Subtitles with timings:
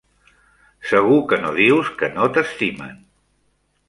[0.91, 2.97] Segur que no dius que no t'estimen!